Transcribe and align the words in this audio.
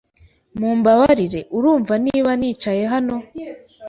Mumbabarire, 0.59 1.41
urumva 1.57 1.93
niba 2.05 2.31
nicaye 2.39 2.83
hano? 2.93 3.15